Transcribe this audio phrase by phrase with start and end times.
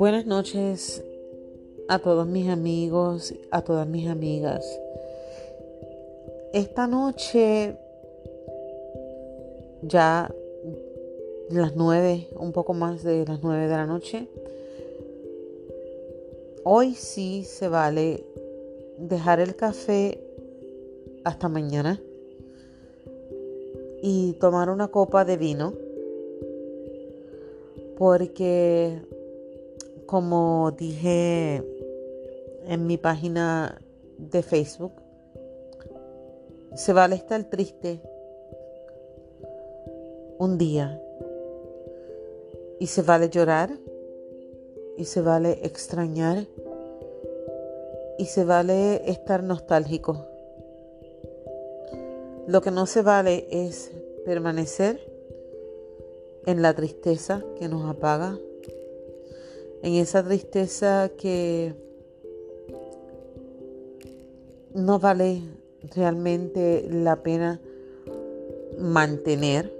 [0.00, 1.04] Buenas noches
[1.86, 4.64] a todos mis amigos, a todas mis amigas.
[6.54, 7.76] Esta noche,
[9.82, 10.34] ya
[11.50, 14.26] las nueve, un poco más de las nueve de la noche,
[16.64, 18.24] hoy sí se vale
[18.96, 20.18] dejar el café
[21.24, 22.00] hasta mañana
[24.00, 25.74] y tomar una copa de vino
[27.98, 29.19] porque
[30.10, 31.62] como dije
[32.66, 33.80] en mi página
[34.18, 34.90] de Facebook,
[36.74, 38.00] se vale estar triste
[40.36, 41.00] un día
[42.80, 43.70] y se vale llorar
[44.96, 46.48] y se vale extrañar
[48.18, 50.26] y se vale estar nostálgico.
[52.48, 53.92] Lo que no se vale es
[54.24, 54.98] permanecer
[56.46, 58.36] en la tristeza que nos apaga
[59.82, 61.74] en esa tristeza que
[64.74, 65.42] no vale
[65.94, 67.60] realmente la pena
[68.78, 69.72] mantener,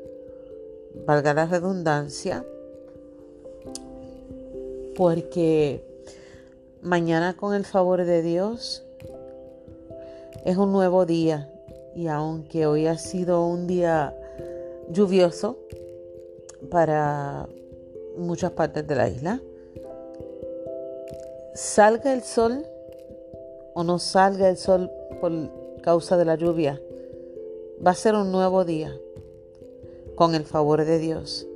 [1.06, 2.44] valga la redundancia,
[4.96, 5.84] porque
[6.82, 8.84] mañana con el favor de Dios
[10.44, 11.52] es un nuevo día.
[11.94, 14.14] Y aunque hoy ha sido un día
[14.90, 15.58] lluvioso
[16.70, 17.48] para
[18.16, 19.40] muchas partes de la isla,
[21.54, 22.66] salga el sol
[23.74, 25.32] o no salga el sol por
[25.82, 26.80] causa de la lluvia,
[27.84, 28.96] va a ser un nuevo día
[30.14, 31.46] con el favor de Dios.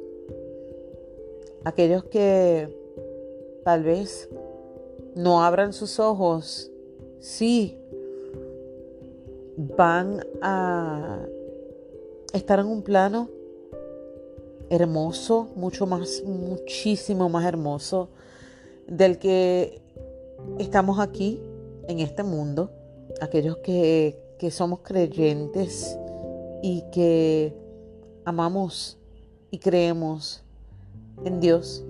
[1.64, 2.68] Aquellos que
[3.64, 4.28] tal vez
[5.14, 6.70] no abran sus ojos,
[7.20, 7.78] sí,
[9.56, 11.26] van a
[12.32, 13.28] estar en un plano
[14.70, 18.08] hermoso, mucho más, muchísimo más hermoso
[18.86, 19.80] del que
[20.58, 21.40] estamos aquí
[21.88, 22.70] en este mundo,
[23.20, 25.98] aquellos que, somos creyentes
[26.62, 27.54] y que
[28.26, 28.98] amamos
[29.50, 30.42] y creemos
[31.24, 31.82] en Dios,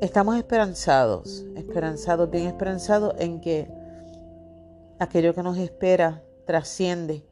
[0.00, 3.68] estamos esperanzados, esperanzados, bien esperanzados en que
[5.00, 7.24] aquello que nos espera trasciende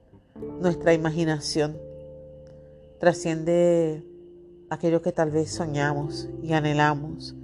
[0.60, 1.78] nuestra imaginación,
[2.98, 4.04] trasciende
[4.68, 7.36] aquello que tal vez soñamos y anhelamos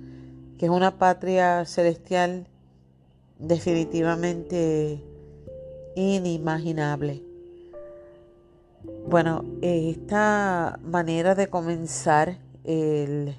[0.59, 2.47] que es una patria celestial
[3.39, 5.03] definitivamente
[5.95, 7.23] inimaginable.
[9.09, 13.35] Bueno, esta manera de comenzar el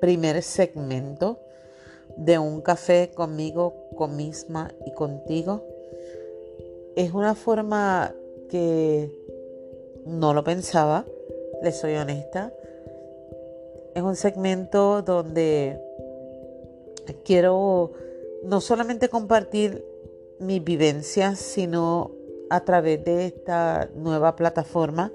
[0.00, 1.38] primer segmento
[2.16, 5.64] de un café conmigo, con misma y contigo
[6.96, 8.14] es una forma
[8.48, 9.10] que
[10.04, 11.04] no lo pensaba,
[11.62, 12.52] le soy honesta.
[13.94, 15.80] Es un segmento donde
[17.24, 17.92] quiero
[18.44, 19.84] no solamente compartir
[20.38, 22.12] mis vivencias, sino
[22.48, 25.12] a través de esta nueva plataforma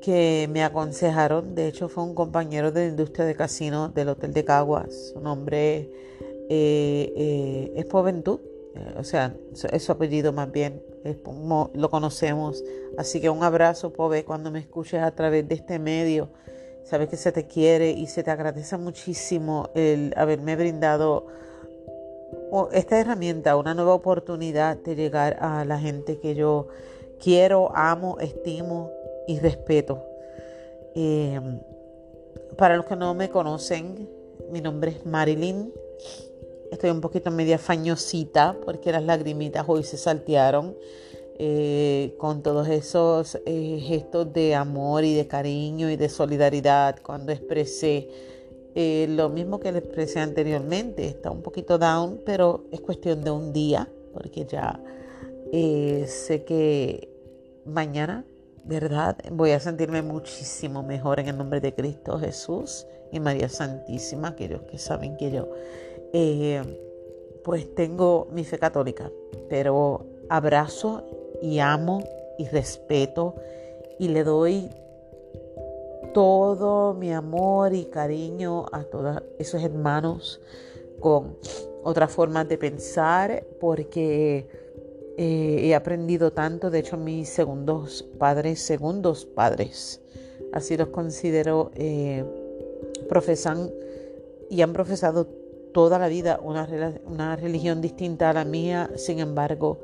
[0.00, 1.54] que me aconsejaron.
[1.54, 5.12] De hecho, fue un compañero de la industria de casino del Hotel de Caguas.
[5.12, 5.90] Su nombre
[6.48, 8.40] eh, eh, es Juventud,
[8.74, 9.36] eh, o sea,
[9.72, 10.82] es su apellido más bien,
[11.74, 12.62] lo conocemos.
[12.96, 16.30] Así que un abrazo, Pove, cuando me escuches a través de este medio.
[16.84, 21.26] Sabes que se te quiere y se te agradece muchísimo el haberme brindado
[22.72, 26.68] esta herramienta, una nueva oportunidad de llegar a la gente que yo
[27.22, 28.90] quiero, amo, estimo
[29.26, 30.02] y respeto.
[30.94, 31.60] Em,
[32.56, 34.08] para los que no me conocen,
[34.50, 35.72] mi nombre es Marilyn.
[36.72, 40.76] Estoy un poquito media fañosita porque las lagrimitas hoy se saltearon.
[41.40, 47.30] Eh, con todos esos eh, gestos de amor y de cariño y de solidaridad cuando
[47.30, 48.08] expresé
[48.74, 51.06] eh, lo mismo que le expresé anteriormente.
[51.06, 54.80] Está un poquito down, pero es cuestión de un día, porque ya
[55.52, 57.08] sé que
[57.64, 58.24] mañana,
[58.64, 59.16] ¿verdad?
[59.30, 64.62] Voy a sentirme muchísimo mejor en el nombre de Cristo Jesús y María Santísima, aquellos
[64.62, 65.48] que saben que yo,
[67.44, 69.10] pues tengo mi fe católica,
[69.48, 71.04] pero abrazo
[71.42, 72.02] y amo
[72.38, 73.34] y respeto
[73.98, 74.70] y le doy
[76.14, 80.40] todo mi amor y cariño a todos esos hermanos
[81.00, 81.36] con
[81.82, 84.46] otras formas de pensar porque
[85.16, 90.00] eh, he aprendido tanto, de hecho mis segundos padres, segundos padres,
[90.52, 92.24] así los considero, eh,
[93.08, 93.70] profesan
[94.50, 95.26] y han profesado
[95.72, 96.68] toda la vida una,
[97.06, 99.78] una religión distinta a la mía, sin embargo,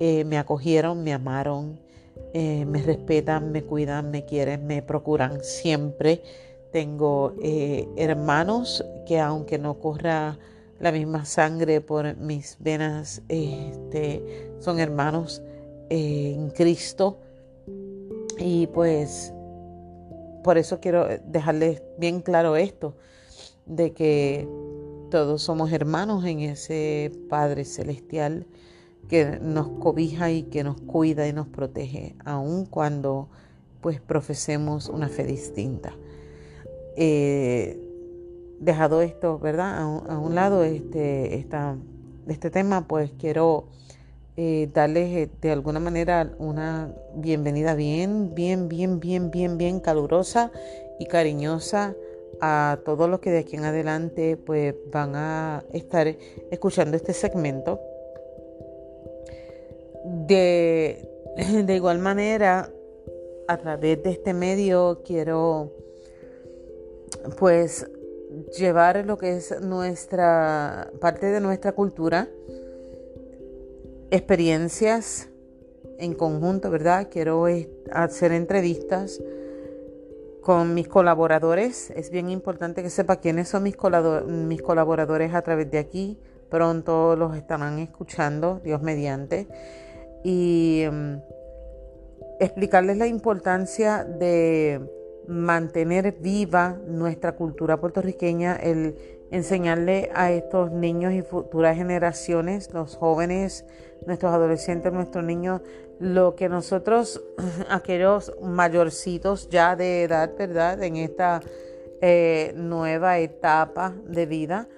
[0.00, 1.78] eh, me acogieron, me amaron,
[2.34, 6.22] eh, me respetan, me cuidan, me quieren, me procuran siempre
[6.72, 10.38] tengo eh, hermanos que aunque no corra
[10.78, 15.42] la misma sangre por mis venas, este, son hermanos
[15.90, 17.18] en Cristo.
[18.38, 19.34] Y pues
[20.42, 22.94] por eso quiero dejarles bien claro esto,
[23.66, 24.48] de que
[25.10, 28.46] todos somos hermanos en ese Padre Celestial
[29.08, 33.28] que nos cobija y que nos cuida y nos protege, aun cuando
[33.80, 35.94] pues profesemos una fe distinta.
[36.96, 37.80] Eh,
[38.60, 39.78] dejado esto, ¿verdad?
[39.78, 41.76] A un, lado este, esta,
[42.28, 43.64] este tema, pues quiero
[44.36, 50.52] eh, darles eh, de alguna manera una bienvenida bien, bien, bien, bien, bien, bien calurosa
[50.98, 51.94] y cariñosa
[52.40, 56.06] a todos los que de aquí en adelante pues van a estar
[56.50, 57.80] escuchando este segmento.
[60.04, 61.08] De,
[61.64, 62.70] de igual manera,
[63.48, 65.72] a través de este medio quiero
[67.38, 67.86] pues
[68.56, 72.28] llevar lo que es nuestra parte de nuestra cultura,
[74.10, 75.28] experiencias
[75.98, 77.08] en conjunto, ¿verdad?
[77.10, 77.46] Quiero
[77.92, 79.20] hacer entrevistas
[80.40, 81.90] con mis colaboradores.
[81.90, 83.76] Es bien importante que sepa quiénes son mis,
[84.26, 86.18] mis colaboradores a través de aquí.
[86.48, 89.46] Pronto los estarán escuchando, Dios mediante.
[90.22, 91.16] Y mm,
[92.40, 94.80] explicarles la importancia de
[95.28, 98.96] mantener viva nuestra cultura puertorriqueña, el
[99.30, 103.64] enseñarle a estos niños y futuras generaciones, los jóvenes,
[104.06, 105.60] nuestros adolescentes, nuestros niños,
[106.00, 107.22] lo que nosotros,
[107.70, 110.82] aquellos mayorcitos ya de edad, ¿verdad?
[110.82, 111.40] En esta
[112.00, 114.68] eh, nueva etapa de vida,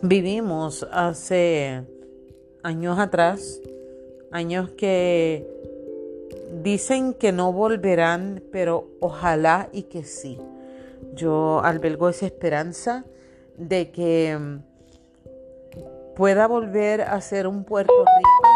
[0.00, 1.84] vivimos hace
[2.62, 3.60] años atrás,
[4.34, 5.54] años que
[6.62, 10.38] Dicen que no volverán, pero ojalá y que sí.
[11.14, 13.04] Yo albergo esa esperanza
[13.56, 14.58] de que mm,
[16.14, 18.48] pueda volver a ser un Puerto Rico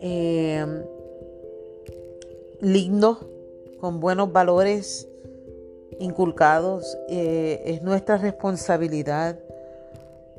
[0.00, 0.84] em,
[2.60, 3.28] lindo,
[3.80, 5.08] con buenos valores
[5.98, 6.96] inculcados.
[7.08, 9.36] Eh, es nuestra responsabilidad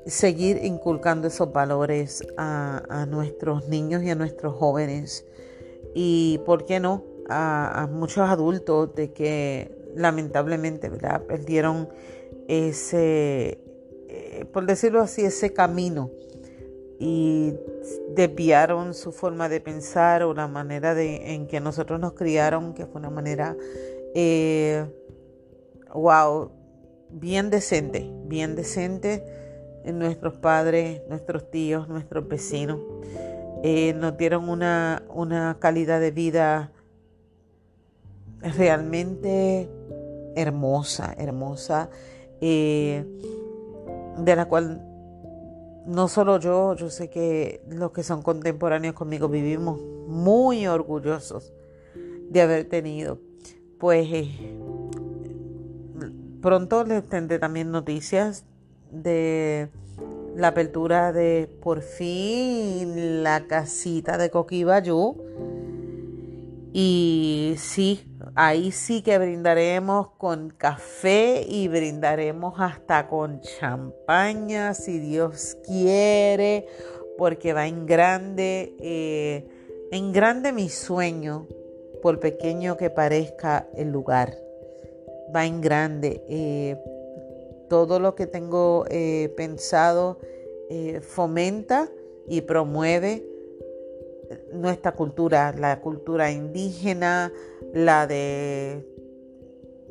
[0.09, 5.25] seguir inculcando esos valores a, nuestros niños y a nuestros jóvenes.
[5.94, 10.89] Y, ¿por qué no?, a, muchos adultos de que lamentablemente
[11.27, 11.89] perdieron
[12.47, 13.59] ese,
[14.07, 16.09] eh, por decirlo así, ese camino
[17.00, 17.53] y
[18.15, 22.85] desviaron su forma de pensar o la manera de, en que nosotros nos criaron, que
[22.85, 23.55] fue una manera,
[24.15, 24.85] eh,
[25.94, 26.51] wow,
[27.09, 29.23] bien decente, bien decente
[29.85, 32.79] nuestros padres, nuestros tíos, nuestros vecinos.
[33.63, 36.71] Eh, nos dieron una, una calidad de vida
[38.41, 39.69] realmente
[40.35, 41.89] hermosa, hermosa,
[42.39, 43.05] eh,
[44.17, 44.85] de la cual
[45.85, 51.53] no solo yo, yo sé que los que son contemporáneos conmigo vivimos muy orgullosos
[52.29, 53.19] de haber tenido.
[53.79, 54.57] Pues eh,
[56.41, 58.45] pronto les tendré también noticias
[58.91, 59.69] de
[60.36, 65.18] la apertura de por fin la casita de Coquibayú.
[66.71, 68.05] Y sí,
[68.36, 76.67] ahí sí que brindaremos con café y brindaremos hasta con champaña, si Dios quiere,
[77.17, 79.48] porque va en grande, eh,
[79.91, 81.48] en grande mi sueño,
[82.03, 84.38] por pequeño que parezca el lugar.
[85.36, 86.24] Va en grande.
[86.29, 86.77] Eh,
[87.69, 90.19] todo lo que tengo eh, pensado
[90.69, 91.89] eh, fomenta
[92.27, 93.25] y promueve
[94.51, 97.31] nuestra cultura, la cultura indígena,
[97.73, 98.85] la de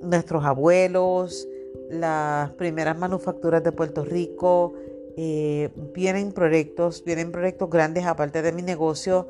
[0.03, 1.49] nuestros abuelos,
[1.91, 4.75] las primeras manufacturas de Puerto Rico.
[5.17, 9.29] Eh, vienen proyectos, vienen proyectos grandes aparte de mi negocio.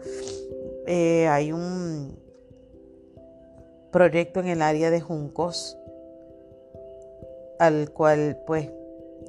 [0.86, 2.18] hay un
[3.90, 5.78] proyecto en el área de Juncos
[7.58, 8.70] al cual pues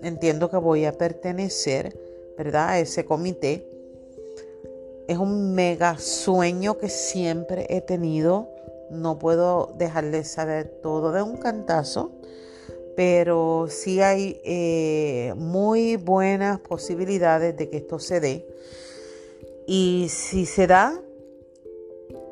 [0.04, 1.98] entiendo que voy a pertenecer,
[2.38, 2.70] ¿verdad?
[2.70, 3.68] A ese comité.
[5.08, 8.50] Es un mega sueño que siempre he tenido.
[8.92, 12.12] No puedo dejarles saber todo de un cantazo,
[12.96, 18.48] pero sí hay eh, muy buenas posibilidades de que esto se dé.
[19.68, 21.00] Y si se da,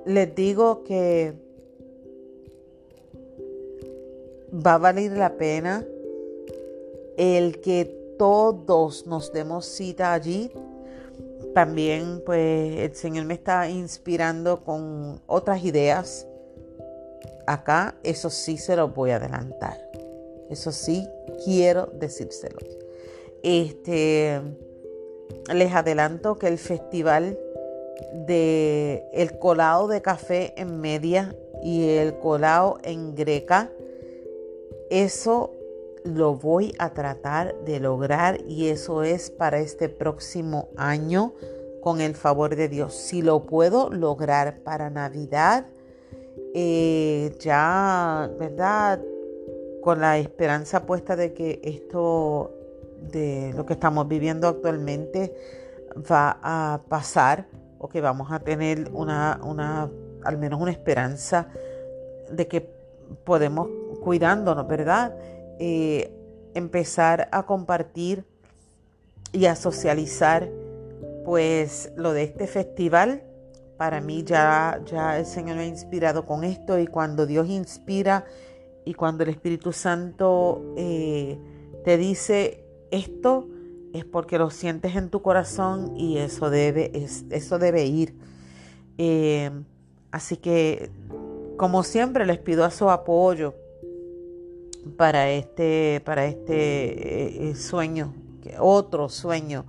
[0.05, 1.33] les digo que
[4.53, 5.85] va a valer la pena
[7.17, 7.85] el que
[8.17, 10.51] todos nos demos cita allí.
[11.53, 16.27] También pues el Señor me está inspirando con otras ideas
[17.47, 19.77] acá, eso sí se lo voy a adelantar.
[20.49, 21.07] Eso sí
[21.43, 22.63] quiero decírselos.
[23.41, 24.41] Este,
[25.53, 27.37] les adelanto que el festival
[28.27, 33.71] de el colado de café en media y el colado en greca,
[34.89, 35.53] eso
[36.03, 41.33] lo voy a tratar de lograr y eso es para este próximo año
[41.81, 42.93] con el favor de Dios.
[42.93, 45.65] Si lo puedo lograr para Navidad,
[46.53, 49.01] eh, ya, ¿verdad?
[49.81, 52.51] Con la esperanza puesta de que esto,
[53.11, 55.35] de lo que estamos viviendo actualmente,
[56.11, 57.47] va a pasar
[57.79, 59.89] o que vamos a tener una, una
[60.23, 61.47] al menos una esperanza
[62.31, 62.69] de que
[63.23, 63.69] podemos
[64.07, 65.17] cuidándonos, ¿verdad?
[65.59, 66.13] Eh,
[66.53, 68.23] empezar a compartir
[69.33, 70.49] y a socializar
[71.25, 73.23] pues lo de este festival
[73.75, 78.23] para mí ya, ya el Señor me ha inspirado con esto y cuando Dios inspira
[78.85, 81.37] y cuando el Espíritu Santo eh,
[81.83, 83.49] te dice esto
[83.91, 86.93] es porque lo sientes en tu corazón y eso debe,
[87.29, 88.15] eso debe ir.
[88.97, 89.51] Eh,
[90.11, 90.91] así que
[91.57, 93.66] como siempre les pido a su apoyo
[94.95, 98.13] para este, para este eh, sueño,
[98.59, 99.65] otro sueño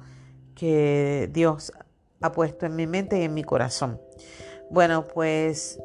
[0.54, 1.72] que Dios
[2.20, 4.00] ha puesto en mi mente y en mi corazón.
[4.70, 5.80] Bueno, pues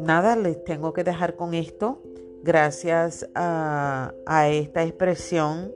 [0.00, 2.02] nada, les tengo que dejar con esto.
[2.42, 4.12] Gracias a,
[4.48, 5.72] esta expresión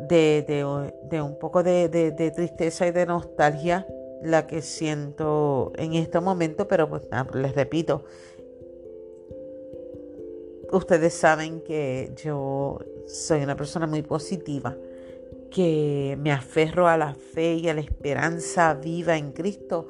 [0.00, 0.64] de,
[1.22, 3.86] un poco de, de, tristeza y de nostalgia
[4.22, 7.02] la que siento en este momento, pero pues
[7.34, 8.04] les repito,
[10.72, 14.76] ustedes saben que yo soy una persona muy positiva,
[15.50, 19.88] que me aferro a la fe y a la esperanza viva en Cristo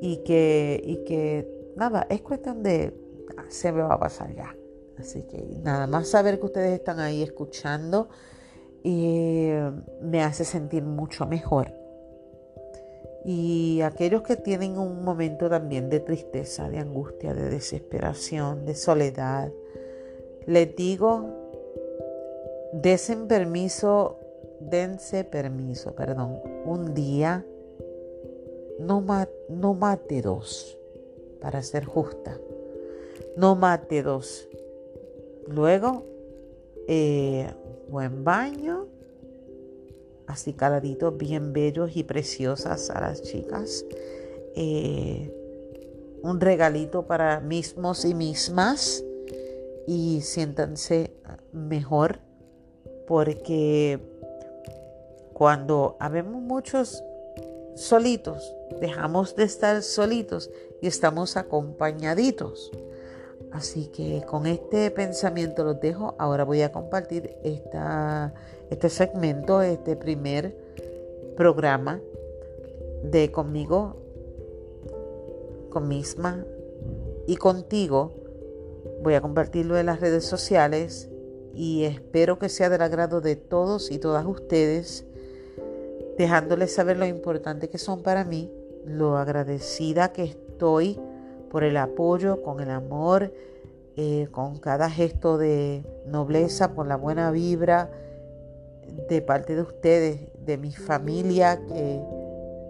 [0.00, 2.92] y que, y que nada, es cuestión de,
[3.36, 4.54] ah, se me va a pasar ya.
[4.98, 8.08] Así que nada más saber que ustedes están ahí escuchando
[8.82, 9.50] y
[10.00, 11.72] me hace sentir mucho mejor.
[13.24, 19.50] Y aquellos que tienen un momento también de tristeza, de angustia, de desesperación, de soledad,
[20.46, 21.28] les digo,
[22.72, 24.18] desen permiso,
[24.60, 27.44] dense permiso, perdón, un día,
[28.78, 29.04] no,
[29.48, 30.78] no mate dos,
[31.40, 32.38] para ser justa,
[33.36, 34.48] no mate dos.
[35.48, 36.04] Luego,
[36.86, 37.50] eh,
[37.88, 38.86] buen baño,
[40.26, 43.84] así caladitos, bien bellos y preciosas a las chicas.
[44.54, 45.32] Eh,
[46.22, 49.04] un regalito para mismos y mismas
[49.86, 51.14] y siéntanse
[51.52, 52.20] mejor
[53.06, 54.00] porque
[55.32, 57.04] cuando habemos muchos
[57.76, 60.50] solitos, dejamos de estar solitos
[60.80, 62.72] y estamos acompañaditos.
[63.52, 66.14] Así que con este pensamiento los dejo.
[66.18, 68.34] Ahora voy a compartir esta,
[68.70, 70.56] este segmento, este primer
[71.36, 72.00] programa
[73.02, 73.96] de conmigo,
[75.70, 76.44] con misma
[77.26, 78.25] y contigo
[79.02, 81.08] Voy a compartirlo en las redes sociales
[81.54, 85.06] y espero que sea del agrado de todos y todas ustedes,
[86.18, 88.52] dejándoles saber lo importante que son para mí,
[88.84, 91.00] lo agradecida que estoy
[91.50, 93.32] por el apoyo, con el amor,
[93.96, 97.90] eh, con cada gesto de nobleza, por la buena vibra
[99.08, 102.02] de parte de ustedes, de mi familia, que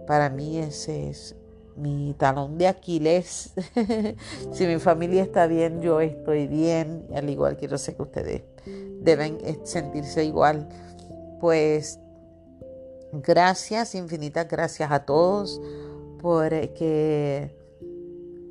[0.07, 1.35] para mí ese es
[1.77, 3.53] mi talón de Aquiles.
[4.51, 8.43] si mi familia está bien, yo estoy bien, al igual que yo sé que ustedes
[9.01, 10.67] deben sentirse igual.
[11.39, 11.99] Pues
[13.11, 15.61] gracias, infinitas gracias a todos
[16.19, 17.55] por que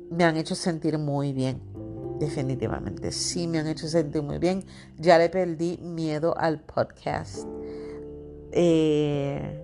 [0.09, 1.61] me han hecho sentir muy bien.
[2.19, 4.63] Definitivamente, sí me han hecho sentir muy bien.
[4.97, 7.45] Ya le perdí miedo al podcast.
[8.51, 9.56] Eh,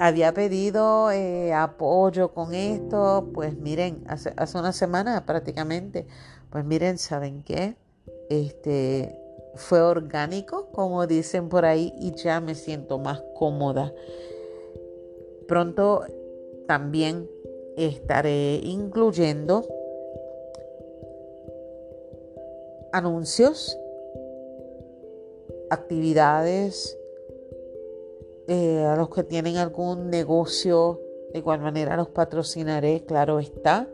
[0.00, 6.06] había pedido eh, apoyo con esto, pues miren, hace, hace, una semana prácticamente,
[6.48, 7.76] pues miren, ¿saben qué?
[8.30, 9.14] Este
[9.56, 13.92] fue orgánico, como dicen por ahí, y ya me siento más cómoda.
[15.46, 16.06] Pronto
[16.66, 17.28] también
[17.76, 19.68] estaré incluyendo
[22.90, 23.78] anuncios,
[25.68, 26.96] actividades,
[28.52, 31.00] eh, a los que tienen algún negocio,
[31.32, 33.86] de igual manera los patrocinaré, claro está,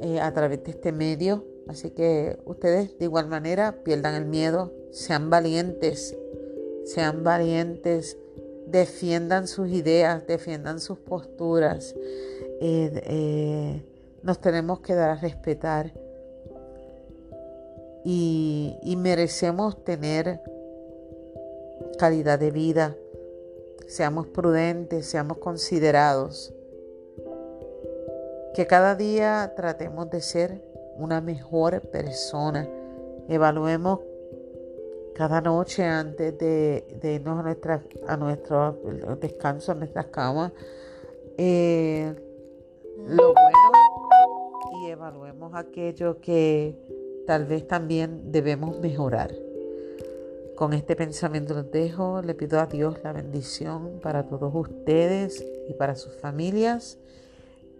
[0.00, 1.44] eh, a través de este medio.
[1.66, 6.16] Así que ustedes de igual manera pierdan el miedo, sean valientes,
[6.84, 8.16] sean valientes,
[8.68, 11.96] defiendan sus ideas, defiendan sus posturas.
[12.60, 13.82] Eh,
[14.22, 15.92] nos tenemos que dar a respetar
[18.04, 20.40] y, y merecemos tener
[21.98, 22.96] calidad de vida.
[23.90, 26.54] Seamos prudentes, seamos considerados.
[28.54, 30.62] Que cada día tratemos de ser
[30.96, 32.68] una mejor persona.
[33.28, 33.98] Evaluemos
[35.16, 38.78] cada noche antes de, irnos a, a nuestro
[39.20, 40.52] descanso, a nuestras camas,
[41.36, 42.14] eh,
[43.08, 46.76] lo bueno y evaluemos aquello que
[47.26, 49.49] tal vez también debemos mejorar.
[50.60, 55.72] Con este pensamiento los dejo, le pido a Dios la bendición para todos ustedes y
[55.72, 56.98] para sus familias.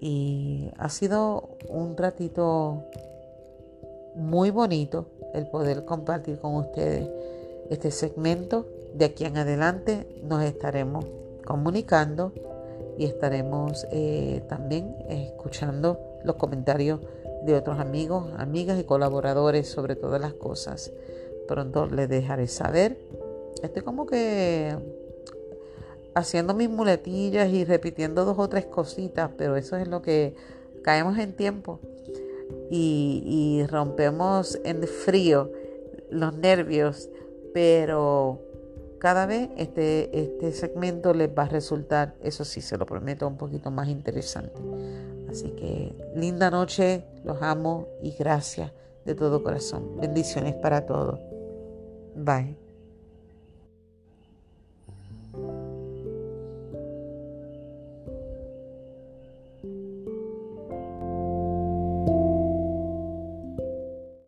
[0.00, 2.86] Y ha sido un ratito
[4.14, 7.06] muy bonito el poder compartir con ustedes
[7.68, 8.66] este segmento.
[8.94, 11.04] De aquí en adelante nos estaremos
[11.44, 12.32] comunicando
[12.96, 17.00] y estaremos eh, también escuchando los comentarios
[17.44, 20.90] de otros amigos, amigas y colaboradores sobre todas las cosas.
[21.50, 22.96] Pronto les dejaré saber.
[23.60, 24.72] Estoy como que
[26.14, 30.36] haciendo mis muletillas y repitiendo dos o tres cositas, pero eso es lo que
[30.84, 31.80] caemos en tiempo
[32.70, 35.50] y, rompemos en frío
[36.08, 37.08] los nervios,
[37.52, 38.38] pero
[39.00, 43.36] cada vez este, este segmento les va a resultar, eso sí, se lo prometo, un
[43.36, 44.54] poquito más interesante.
[45.28, 48.70] Así que linda noche, los amo y gracias
[49.04, 50.00] de todo corazón.
[50.00, 51.29] Bendiciones para todos.
[52.24, 52.56] Bye.